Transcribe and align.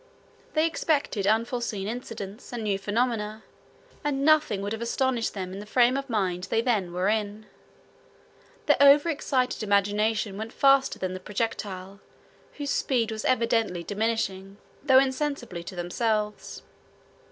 They 0.55 0.65
expected 0.65 1.27
unforseen 1.27 1.87
incidents, 1.87 2.51
and 2.51 2.63
new 2.63 2.79
phenomena; 2.79 3.43
and 4.03 4.25
nothing 4.25 4.63
would 4.63 4.71
have 4.73 4.81
astonished 4.81 5.35
them 5.35 5.53
in 5.53 5.59
the 5.59 5.67
frame 5.67 5.95
of 5.95 6.09
mind 6.09 6.45
they 6.45 6.59
then 6.59 6.91
were 6.91 7.07
in. 7.07 7.45
Their 8.65 8.77
overexcited 8.81 9.61
imagination 9.61 10.39
went 10.39 10.53
faster 10.53 10.97
than 10.97 11.13
the 11.13 11.19
projectile, 11.19 11.99
whose 12.53 12.71
speed 12.71 13.11
was 13.11 13.25
evidently 13.25 13.83
diminishing, 13.83 14.57
though 14.83 14.97
insensibly 14.97 15.63
to 15.65 15.75
themselves. 15.75 16.63